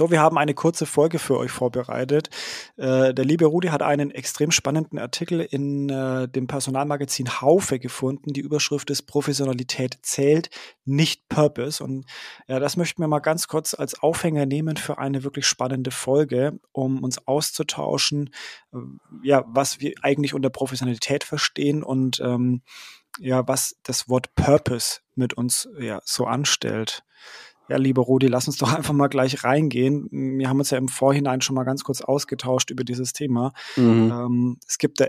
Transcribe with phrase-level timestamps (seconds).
[0.00, 2.30] So, wir haben eine kurze Folge für euch vorbereitet.
[2.78, 8.32] Äh, der liebe Rudi hat einen extrem spannenden Artikel in äh, dem Personalmagazin Haufe gefunden.
[8.32, 10.48] Die Überschrift ist Professionalität zählt,
[10.86, 11.84] nicht Purpose.
[11.84, 12.06] Und
[12.48, 16.58] ja, das möchten wir mal ganz kurz als Aufhänger nehmen für eine wirklich spannende Folge,
[16.72, 18.30] um uns auszutauschen,
[18.72, 18.78] äh,
[19.22, 22.62] ja, was wir eigentlich unter Professionalität verstehen und ähm,
[23.18, 27.02] ja, was das Wort Purpose mit uns ja so anstellt.
[27.70, 30.08] Ja, lieber Rudi, lass uns doch einfach mal gleich reingehen.
[30.10, 33.52] Wir haben uns ja im Vorhinein schon mal ganz kurz ausgetauscht über dieses Thema.
[33.76, 34.10] Mhm.
[34.12, 35.06] Ähm, es gibt da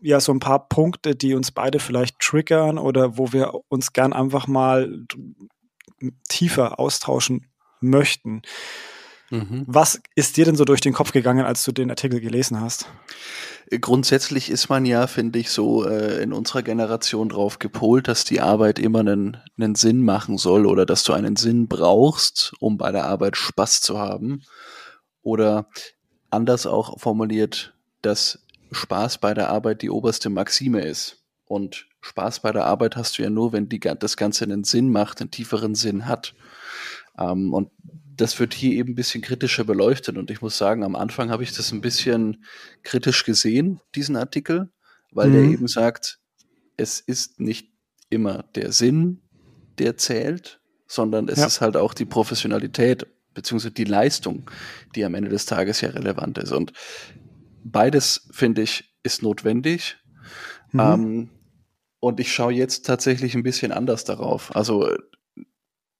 [0.00, 4.12] ja so ein paar Punkte, die uns beide vielleicht triggern oder wo wir uns gern
[4.12, 5.04] einfach mal
[6.28, 7.46] tiefer austauschen
[7.80, 8.42] möchten.
[9.30, 9.64] Mhm.
[9.66, 12.86] Was ist dir denn so durch den Kopf gegangen, als du den Artikel gelesen hast?
[13.80, 18.40] Grundsätzlich ist man ja, finde ich, so äh, in unserer Generation drauf gepolt, dass die
[18.40, 22.90] Arbeit immer einen, einen Sinn machen soll oder dass du einen Sinn brauchst, um bei
[22.92, 24.42] der Arbeit Spaß zu haben.
[25.22, 25.68] Oder
[26.30, 28.38] anders auch formuliert, dass
[28.72, 31.22] Spaß bei der Arbeit die oberste Maxime ist.
[31.44, 34.90] Und Spaß bei der Arbeit hast du ja nur, wenn die, das Ganze einen Sinn
[34.90, 36.34] macht, einen tieferen Sinn hat.
[37.18, 37.70] Ähm, und
[38.20, 40.18] das wird hier eben ein bisschen kritischer beleuchtet.
[40.18, 42.44] Und ich muss sagen, am Anfang habe ich das ein bisschen
[42.82, 44.70] kritisch gesehen, diesen Artikel,
[45.12, 45.32] weil mhm.
[45.32, 46.18] der eben sagt,
[46.76, 47.72] es ist nicht
[48.10, 49.22] immer der Sinn,
[49.78, 51.46] der zählt, sondern es ja.
[51.46, 54.50] ist halt auch die Professionalität beziehungsweise die Leistung,
[54.96, 56.50] die am Ende des Tages ja relevant ist.
[56.50, 56.72] Und
[57.62, 59.96] beides, finde ich, ist notwendig.
[60.72, 60.80] Mhm.
[60.80, 61.30] Ähm,
[62.00, 64.54] und ich schaue jetzt tatsächlich ein bisschen anders darauf.
[64.56, 64.88] Also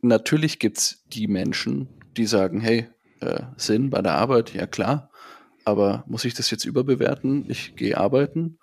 [0.00, 2.88] natürlich gibt es die Menschen, die sagen, hey,
[3.20, 5.10] äh, Sinn bei der Arbeit, ja klar,
[5.64, 7.44] aber muss ich das jetzt überbewerten?
[7.48, 8.58] Ich gehe arbeiten,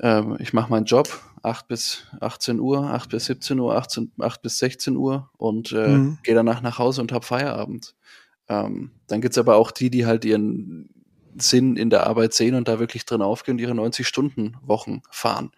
[0.00, 1.08] ähm, ich mache meinen Job,
[1.42, 5.88] 8 bis 18 Uhr, 8 bis 17 Uhr, 18, 8 bis 16 Uhr und äh,
[5.88, 6.18] mhm.
[6.22, 7.94] gehe danach nach Hause und habe Feierabend.
[8.48, 10.88] Ähm, dann gibt's aber auch die, die halt ihren
[11.36, 15.50] Sinn in der Arbeit sehen und da wirklich drin aufgehen und ihre 90-Stunden-Wochen fahren.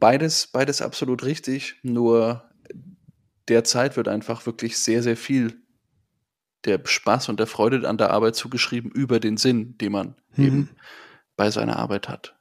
[0.00, 2.42] Beides, beides absolut richtig, nur
[3.48, 5.62] derzeit wird einfach wirklich sehr, sehr viel
[6.64, 10.44] der Spaß und der Freude an der Arbeit zugeschrieben über den Sinn, den man mhm.
[10.44, 10.70] eben
[11.36, 12.36] bei seiner Arbeit hat.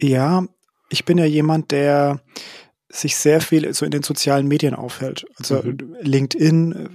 [0.00, 0.46] Ja,
[0.88, 2.20] ich bin ja jemand, der
[2.88, 5.26] sich sehr viel so in den sozialen Medien aufhält.
[5.36, 5.96] Also mhm.
[6.00, 6.88] LinkedIn äh,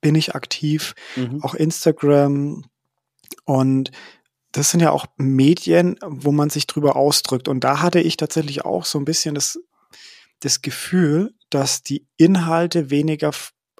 [0.00, 1.42] bin ich aktiv, mhm.
[1.42, 2.64] auch Instagram
[3.44, 3.90] und
[4.52, 7.48] das sind ja auch Medien, wo man sich drüber ausdrückt.
[7.48, 9.60] Und da hatte ich tatsächlich auch so ein bisschen das,
[10.40, 13.30] das Gefühl, dass die Inhalte weniger,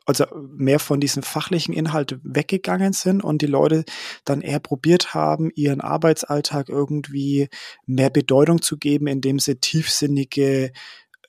[0.07, 0.27] also
[0.57, 3.85] mehr von diesen fachlichen Inhalten weggegangen sind und die Leute
[4.25, 7.49] dann eher probiert haben, ihren Arbeitsalltag irgendwie
[7.87, 10.73] mehr Bedeutung zu geben, indem sie tiefsinnige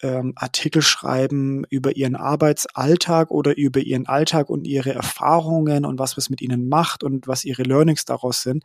[0.01, 6.17] ähm, Artikel schreiben über ihren Arbeitsalltag oder über ihren Alltag und ihre Erfahrungen und was
[6.17, 8.63] es mit ihnen macht und was ihre Learnings daraus sind.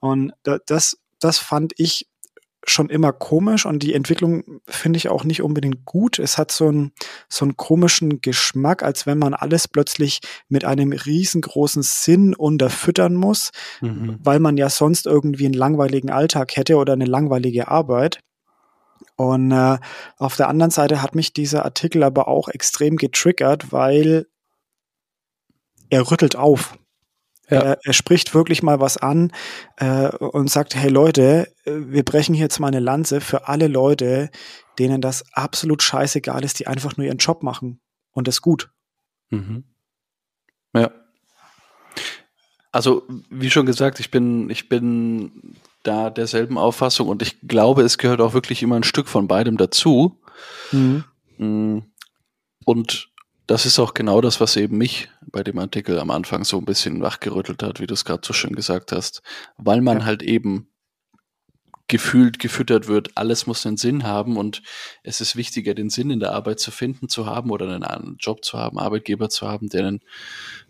[0.00, 0.32] Und
[0.66, 2.06] das, das fand ich
[2.66, 6.18] schon immer komisch und die Entwicklung finde ich auch nicht unbedingt gut.
[6.18, 6.92] Es hat so einen,
[7.28, 13.50] so einen komischen Geschmack, als wenn man alles plötzlich mit einem riesengroßen Sinn unterfüttern muss,
[13.80, 14.18] mhm.
[14.22, 18.20] weil man ja sonst irgendwie einen langweiligen Alltag hätte oder eine langweilige Arbeit.
[19.16, 19.78] Und äh,
[20.16, 24.26] auf der anderen Seite hat mich dieser Artikel aber auch extrem getriggert, weil
[25.90, 26.76] er rüttelt auf.
[27.50, 27.60] Ja.
[27.60, 29.30] Er, er, spricht wirklich mal was an
[29.76, 34.30] äh, und sagt, hey Leute, wir brechen hier jetzt mal eine Lanze für alle Leute,
[34.78, 37.80] denen das absolut scheißegal ist, die einfach nur ihren Job machen
[38.12, 38.70] und das gut.
[39.30, 39.64] Mhm.
[40.74, 40.90] Ja.
[42.72, 47.98] Also, wie schon gesagt, ich bin, ich bin da derselben Auffassung und ich glaube, es
[47.98, 50.18] gehört auch wirklich immer ein Stück von beidem dazu.
[50.72, 51.04] Mhm.
[51.38, 51.78] Mm.
[52.64, 53.10] Und
[53.46, 56.64] das ist auch genau das, was eben mich bei dem Artikel am Anfang so ein
[56.64, 59.22] bisschen wachgerüttelt hat, wie du es gerade so schön gesagt hast,
[59.56, 60.04] weil man ja.
[60.04, 60.68] halt eben
[61.86, 64.62] gefühlt gefüttert wird, alles muss einen Sinn haben und
[65.02, 68.44] es ist wichtiger, den Sinn in der Arbeit zu finden, zu haben oder einen Job
[68.44, 70.00] zu haben, Arbeitgeber zu haben, der einen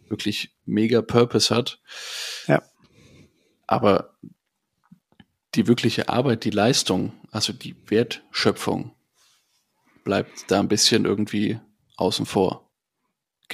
[0.08, 1.80] wirklich mega Purpose hat.
[2.48, 2.62] Ja.
[3.66, 4.16] Aber
[5.54, 8.92] die wirkliche Arbeit, die Leistung, also die Wertschöpfung
[10.02, 11.60] bleibt da ein bisschen irgendwie
[11.96, 12.63] außen vor.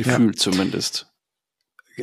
[0.03, 0.53] Gefühlt ja.
[0.53, 1.07] zumindest.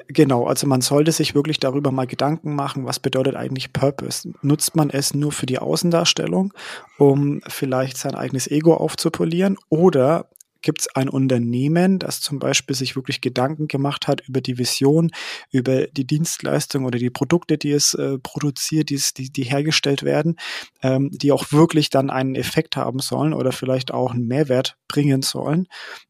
[0.07, 4.31] Genau, also man sollte sich wirklich darüber mal Gedanken machen, was bedeutet eigentlich Purpose?
[4.41, 6.53] Nutzt man es nur für die Außendarstellung,
[6.97, 9.57] um vielleicht sein eigenes Ego aufzupolieren?
[9.69, 10.29] Oder
[10.61, 15.11] gibt es ein Unternehmen, das zum Beispiel sich wirklich Gedanken gemacht hat über die Vision,
[15.51, 20.35] über die Dienstleistung oder die Produkte, die es äh, produziert, die, die, die hergestellt werden,
[20.81, 25.21] ähm, die auch wirklich dann einen Effekt haben sollen oder vielleicht auch einen Mehrwert bringen
[25.21, 25.67] sollen?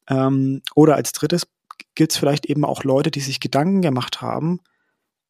[0.10, 1.46] Ähm, oder als drittes
[1.98, 4.62] gibt es vielleicht eben auch Leute, die sich Gedanken gemacht haben,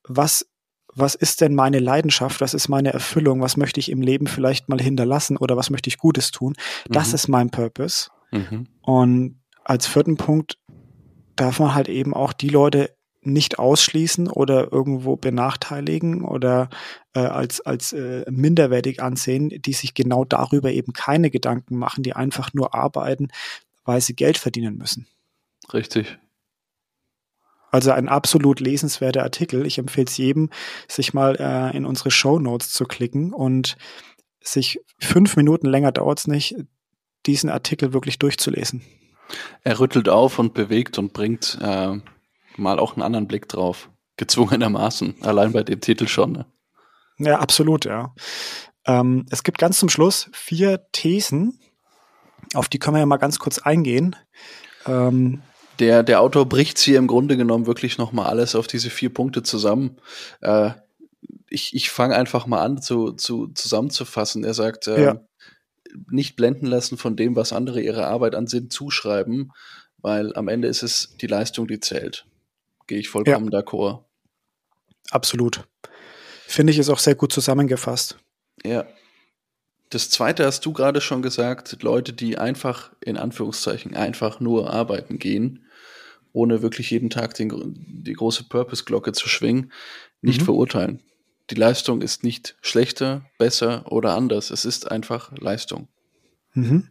[0.04, 0.46] was,
[0.94, 4.70] was ist denn meine Leidenschaft, was ist meine Erfüllung, was möchte ich im Leben vielleicht
[4.70, 6.56] mal hinterlassen oder was möchte ich Gutes tun.
[6.90, 7.16] Das mhm.
[7.16, 8.10] ist mein Purpose.
[8.32, 8.68] Mhm.
[8.82, 10.58] Und als vierten Punkt
[11.36, 16.70] darf man halt eben auch die Leute nicht ausschließen oder irgendwo benachteiligen oder
[17.14, 22.14] äh, als, als äh, minderwertig ansehen, die sich genau darüber eben keine Gedanken machen, die
[22.14, 23.30] einfach nur arbeiten,
[23.86, 25.08] weil sie Geld verdienen müssen.
[25.74, 26.18] Richtig.
[27.72, 29.66] Also ein absolut lesenswerter Artikel.
[29.66, 30.50] Ich empfehle es jedem,
[30.88, 33.78] sich mal äh, in unsere Show Notes zu klicken und
[34.40, 36.56] sich fünf Minuten länger dauert es nicht,
[37.26, 38.82] diesen Artikel wirklich durchzulesen.
[39.64, 42.00] Er rüttelt auf und bewegt und bringt äh,
[42.56, 43.90] mal auch einen anderen Blick drauf.
[44.16, 46.32] Gezwungenermaßen, allein bei dem Titel schon.
[46.32, 46.46] Ne?
[47.20, 48.16] Ja, absolut, ja.
[48.86, 51.60] Ähm, es gibt ganz zum Schluss vier Thesen,
[52.54, 54.16] auf die können wir ja mal ganz kurz eingehen.
[54.86, 55.44] Ähm,
[55.80, 59.44] der, der Autor bricht hier im Grunde genommen wirklich nochmal alles auf diese vier Punkte
[59.44, 59.98] zusammen.
[60.42, 60.72] Äh,
[61.50, 64.44] ich ich fange einfach mal an zu, zu, zusammenzufassen.
[64.44, 65.22] Er sagt, äh, ja.
[66.10, 69.52] nicht blenden lassen von dem, was andere ihre Arbeit an Sinn zuschreiben,
[69.98, 72.26] weil am Ende ist es die Leistung, die zählt.
[72.88, 73.60] Gehe ich vollkommen ja.
[73.60, 74.04] d'accord.
[75.12, 75.68] Absolut.
[76.48, 78.18] Finde ich ist auch sehr gut zusammengefasst.
[78.64, 78.86] Ja.
[79.90, 85.18] Das zweite hast du gerade schon gesagt, Leute, die einfach, in Anführungszeichen, einfach nur arbeiten
[85.18, 85.66] gehen,
[86.38, 87.52] ohne wirklich jeden Tag den,
[88.04, 89.72] die große Purpose-Glocke zu schwingen,
[90.22, 90.46] nicht mhm.
[90.46, 91.04] verurteilen.
[91.50, 94.52] Die Leistung ist nicht schlechter, besser oder anders.
[94.52, 95.88] Es ist einfach Leistung.
[96.54, 96.90] Mhm.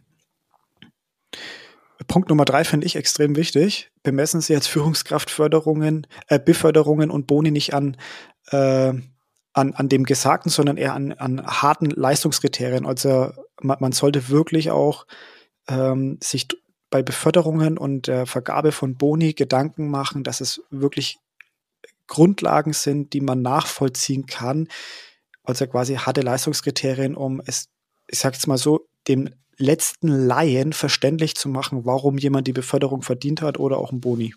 [2.07, 3.91] Punkt Nummer drei finde ich extrem wichtig.
[4.03, 7.97] Bemessen Sie als Führungskraft Förderungen, äh, Beförderungen und Boni nicht an,
[8.51, 8.93] äh,
[9.53, 12.85] an, an dem Gesagten, sondern eher an, an harten Leistungskriterien.
[12.85, 15.07] Also man, man sollte wirklich auch
[15.67, 16.47] ähm, sich
[16.89, 21.17] bei Beförderungen und der Vergabe von Boni Gedanken machen, dass es wirklich
[22.07, 24.67] Grundlagen sind, die man nachvollziehen kann.
[25.43, 27.69] Also quasi harte Leistungskriterien, um es,
[28.07, 33.01] ich sag jetzt mal so, dem letzten Laien verständlich zu machen, warum jemand die Beförderung
[33.01, 34.33] verdient hat oder auch ein Boni.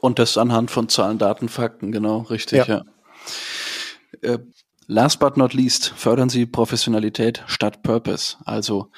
[0.00, 2.82] Und das anhand von Zahlen, Daten, Fakten, genau, richtig, ja.
[4.22, 4.34] ja.
[4.34, 4.38] Äh,
[4.86, 8.36] last but not least, fördern Sie Professionalität statt Purpose.
[8.44, 8.90] Also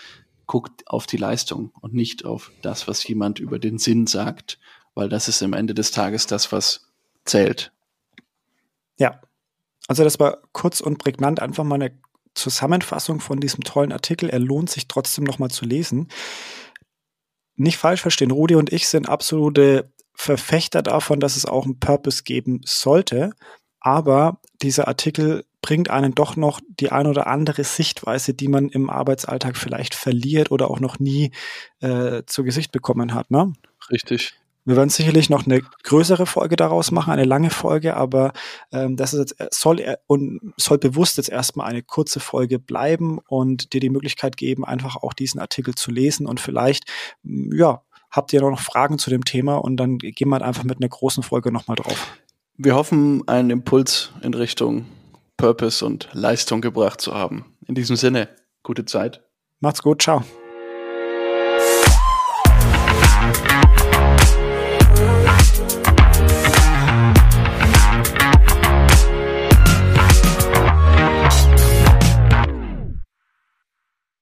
[0.46, 4.58] guckt auf die Leistung und nicht auf das, was jemand über den Sinn sagt,
[4.94, 6.88] weil das ist am Ende des Tages das, was
[7.24, 7.72] zählt.
[8.96, 9.20] Ja,
[9.88, 11.98] also das war kurz und prägnant, einfach mal eine
[12.34, 14.28] Zusammenfassung von diesem tollen Artikel.
[14.28, 16.08] Er lohnt sich trotzdem nochmal zu lesen.
[17.56, 22.24] Nicht falsch verstehen, Rudi und ich sind absolute Verfechter davon, dass es auch einen Purpose
[22.24, 23.32] geben sollte.
[23.80, 28.90] Aber dieser Artikel bringt einen doch noch die ein oder andere Sichtweise, die man im
[28.90, 31.30] Arbeitsalltag vielleicht verliert oder auch noch nie
[31.80, 33.30] äh, zu Gesicht bekommen hat.
[33.30, 33.54] Ne?
[33.90, 34.34] Richtig.
[34.66, 38.34] Wir werden sicherlich noch eine größere Folge daraus machen, eine lange Folge, aber
[38.72, 42.58] ähm, das ist jetzt, äh, soll er und soll bewusst jetzt erstmal eine kurze Folge
[42.58, 47.80] bleiben und dir die Möglichkeit geben, einfach auch diesen Artikel zu lesen und vielleicht, ja,
[48.10, 51.22] habt ihr noch Fragen zu dem Thema und dann gehen wir einfach mit einer großen
[51.22, 52.18] Folge nochmal drauf.
[52.58, 54.84] Wir hoffen, einen Impuls in Richtung
[55.36, 57.56] Purpose und Leistung gebracht zu haben.
[57.66, 58.28] In diesem Sinne,
[58.62, 59.22] gute Zeit.
[59.60, 60.24] Macht's gut, ciao.